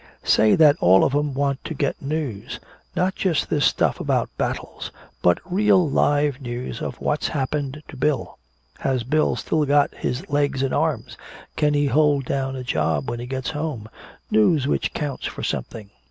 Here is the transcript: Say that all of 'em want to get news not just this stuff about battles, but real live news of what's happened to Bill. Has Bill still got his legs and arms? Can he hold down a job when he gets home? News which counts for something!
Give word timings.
Say 0.23 0.55
that 0.55 0.77
all 0.79 1.03
of 1.03 1.13
'em 1.13 1.35
want 1.35 1.63
to 1.63 1.75
get 1.75 2.01
news 2.01 2.59
not 2.95 3.13
just 3.13 3.51
this 3.51 3.65
stuff 3.65 3.99
about 3.99 4.35
battles, 4.35 4.89
but 5.21 5.37
real 5.45 5.87
live 5.87 6.41
news 6.41 6.81
of 6.81 6.99
what's 6.99 7.27
happened 7.27 7.83
to 7.87 7.95
Bill. 7.95 8.39
Has 8.79 9.03
Bill 9.03 9.35
still 9.35 9.63
got 9.63 9.93
his 9.93 10.27
legs 10.27 10.63
and 10.63 10.73
arms? 10.73 11.17
Can 11.55 11.75
he 11.75 11.85
hold 11.85 12.25
down 12.25 12.55
a 12.55 12.63
job 12.63 13.11
when 13.11 13.19
he 13.19 13.27
gets 13.27 13.51
home? 13.51 13.87
News 14.31 14.65
which 14.65 14.91
counts 14.95 15.27
for 15.27 15.43
something! 15.43 15.91